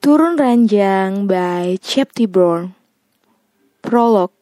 Turun 0.00 0.40
Ranjang 0.40 1.28
by 1.28 1.76
Chepty 1.76 2.24
Brown. 2.24 2.72
Prolog. 3.84 4.32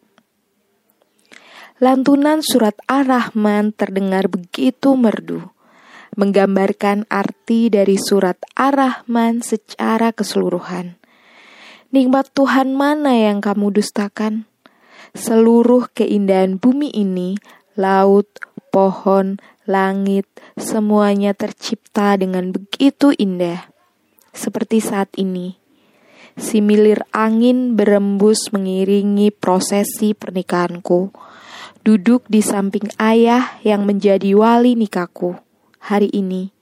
Lantunan 1.82 2.46
surat 2.46 2.78
Ar-Rahman 2.86 3.74
terdengar 3.74 4.30
begitu 4.30 4.94
merdu. 4.94 5.50
Menggambarkan 6.14 7.10
arti 7.10 7.74
dari 7.74 7.98
surat 7.98 8.38
Ar-Rahman 8.54 9.42
secara 9.42 10.14
keseluruhan. 10.14 10.94
Nikmat 11.90 12.30
Tuhan 12.38 12.78
mana 12.78 13.18
yang 13.18 13.42
kamu 13.42 13.82
dustakan? 13.82 14.46
Seluruh 15.10 15.90
keindahan 15.90 16.62
bumi 16.62 16.94
ini, 16.94 17.34
laut, 17.74 18.30
pohon, 18.70 19.42
langit, 19.66 20.30
semuanya 20.54 21.34
tercipta 21.34 22.14
dengan 22.14 22.54
begitu 22.54 23.10
indah 23.10 23.74
seperti 24.38 24.78
saat 24.78 25.10
ini. 25.18 25.58
Si 26.38 26.62
milir 26.62 27.02
angin 27.10 27.74
berembus 27.74 28.54
mengiringi 28.54 29.34
prosesi 29.34 30.14
pernikahanku. 30.14 31.10
Duduk 31.82 32.22
di 32.30 32.38
samping 32.38 32.86
ayah 33.02 33.58
yang 33.66 33.82
menjadi 33.82 34.38
wali 34.38 34.78
nikahku. 34.78 35.34
Hari 35.82 36.14
ini 36.14 36.54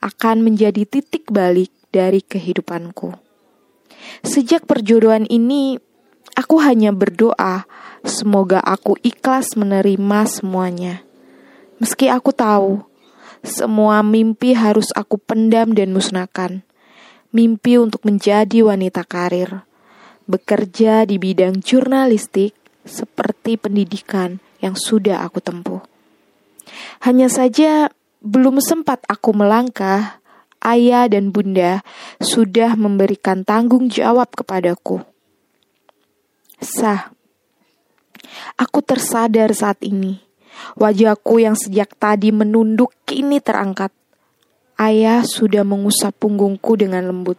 akan 0.00 0.48
menjadi 0.48 0.88
titik 0.88 1.28
balik 1.28 1.68
dari 1.92 2.24
kehidupanku. 2.24 3.12
Sejak 4.24 4.64
perjodohan 4.64 5.28
ini, 5.28 5.76
aku 6.32 6.62
hanya 6.64 6.94
berdoa 6.96 7.68
semoga 8.06 8.64
aku 8.64 8.96
ikhlas 9.04 9.58
menerima 9.58 10.20
semuanya. 10.24 11.04
Meski 11.82 12.08
aku 12.08 12.32
tahu, 12.32 12.80
semua 13.44 14.00
mimpi 14.00 14.56
harus 14.56 14.88
aku 14.96 15.20
pendam 15.20 15.76
dan 15.76 15.92
musnahkan 15.92 16.67
mimpi 17.32 17.76
untuk 17.76 18.04
menjadi 18.08 18.64
wanita 18.64 19.04
karir, 19.04 19.64
bekerja 20.24 21.04
di 21.04 21.20
bidang 21.20 21.60
jurnalistik 21.60 22.56
seperti 22.88 23.60
pendidikan 23.60 24.40
yang 24.64 24.74
sudah 24.74 25.24
aku 25.24 25.40
tempuh. 25.44 25.84
Hanya 27.04 27.28
saja 27.28 27.92
belum 28.24 28.58
sempat 28.58 29.04
aku 29.06 29.36
melangkah, 29.36 30.18
ayah 30.64 31.06
dan 31.06 31.30
bunda 31.30 31.86
sudah 32.18 32.74
memberikan 32.74 33.46
tanggung 33.46 33.86
jawab 33.92 34.32
kepadaku. 34.34 35.04
Sah, 36.58 37.14
aku 38.58 38.82
tersadar 38.82 39.54
saat 39.54 39.78
ini. 39.86 40.18
Wajahku 40.74 41.38
yang 41.38 41.54
sejak 41.54 41.94
tadi 41.94 42.34
menunduk 42.34 42.90
kini 43.06 43.38
terangkat. 43.38 43.94
Ayah 44.78 45.26
sudah 45.26 45.66
mengusap 45.66 46.14
punggungku 46.22 46.78
dengan 46.78 47.02
lembut. 47.10 47.34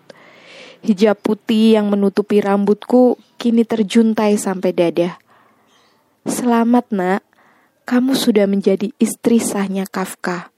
Hijab 0.84 1.23
putih 1.23 1.80
yang 1.80 1.88
menutupi 1.88 2.44
rambutku 2.44 3.16
kini 3.40 3.64
terjuntai 3.64 4.36
sampai 4.36 4.76
dada. 4.76 5.16
Selamat 6.28 6.92
nak, 6.92 7.23
kamu 7.88 8.12
sudah 8.12 8.44
menjadi 8.44 8.92
istri 9.00 9.40
sahnya 9.40 9.88
Kafka. 9.88 10.52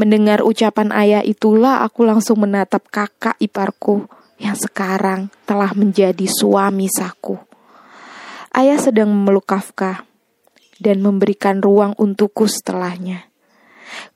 Mendengar 0.00 0.40
ucapan 0.40 0.96
ayah 0.96 1.20
itulah 1.20 1.84
aku 1.84 2.08
langsung 2.08 2.40
menatap 2.40 2.88
kakak 2.88 3.36
iparku 3.36 4.08
yang 4.40 4.56
sekarang 4.56 5.28
telah 5.44 5.76
menjadi 5.76 6.24
suami 6.24 6.88
sahku. 6.88 7.36
Ayah 8.48 8.80
sedang 8.80 9.12
memeluk 9.12 9.44
Kafka 9.44 10.08
dan 10.80 11.04
memberikan 11.04 11.60
ruang 11.60 11.92
untukku 12.00 12.48
setelahnya. 12.48 13.28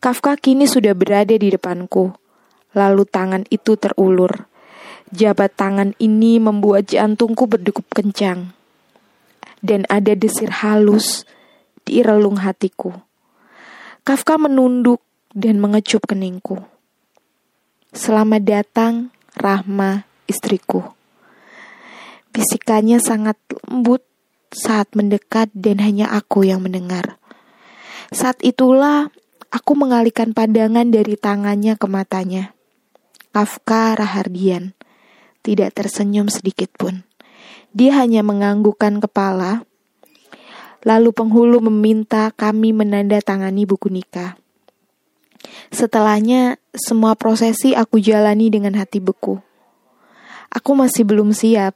Kafka 0.01 0.33
kini 0.41 0.65
sudah 0.65 0.97
berada 0.97 1.37
di 1.37 1.53
depanku. 1.53 2.09
Lalu 2.73 3.05
tangan 3.05 3.45
itu 3.53 3.77
terulur. 3.77 4.49
Jabat 5.13 5.53
tangan 5.61 5.93
ini 6.01 6.41
membuat 6.41 6.89
jantungku 6.89 7.45
berdegup 7.45 7.85
kencang. 7.93 8.57
Dan 9.61 9.85
ada 9.93 10.17
desir 10.17 10.49
halus 10.65 11.29
di 11.85 12.01
relung 12.01 12.41
hatiku. 12.41 12.97
Kafka 14.01 14.41
menunduk 14.41 15.05
dan 15.37 15.61
mengecup 15.61 16.09
keningku. 16.09 16.65
Selamat 17.93 18.41
datang, 18.41 19.13
Rahma, 19.37 20.09
istriku. 20.25 20.97
Bisikannya 22.33 23.05
sangat 23.05 23.37
lembut 23.69 24.01
saat 24.49 24.97
mendekat 24.97 25.53
dan 25.53 25.77
hanya 25.85 26.09
aku 26.09 26.49
yang 26.49 26.65
mendengar. 26.65 27.21
Saat 28.09 28.41
itulah 28.41 29.13
Aku 29.51 29.75
mengalihkan 29.75 30.31
pandangan 30.31 30.95
dari 30.95 31.19
tangannya 31.19 31.75
ke 31.75 31.91
matanya. 31.91 32.55
Kafka 33.35 33.99
Rahardian 33.99 34.79
tidak 35.43 35.75
tersenyum 35.75 36.31
sedikit 36.31 36.71
pun. 36.79 37.03
Dia 37.75 37.99
hanya 37.99 38.23
menganggukkan 38.23 39.03
kepala. 39.03 39.67
Lalu 40.87 41.11
penghulu 41.11 41.59
meminta 41.67 42.31
kami 42.31 42.71
menandatangani 42.71 43.67
buku 43.67 43.91
nikah. 43.91 44.39
Setelahnya, 45.75 46.63
semua 46.71 47.19
prosesi 47.19 47.75
aku 47.75 47.99
jalani 47.99 48.55
dengan 48.55 48.79
hati 48.79 49.03
beku. 49.03 49.43
Aku 50.55 50.79
masih 50.79 51.03
belum 51.03 51.35
siap. 51.35 51.75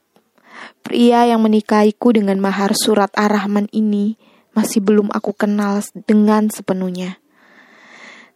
Pria 0.86 1.26
yang 1.26 1.42
menikahiku 1.42 2.14
dengan 2.14 2.38
mahar 2.38 2.70
surat 2.78 3.10
Ar-Rahman 3.18 3.66
ini 3.74 4.14
masih 4.54 4.78
belum 4.78 5.10
aku 5.10 5.34
kenal 5.34 5.82
dengan 6.06 6.46
sepenuhnya 6.54 7.18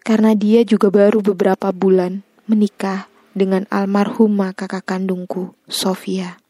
karena 0.08 0.32
dia 0.32 0.64
juga 0.64 0.88
baru 0.88 1.20
beberapa 1.20 1.68
bulan 1.68 2.24
menikah 2.48 3.12
dengan 3.36 3.68
almarhumah 3.68 4.56
kakak 4.56 4.88
kandungku, 4.88 5.52
Sofia. 5.68 6.40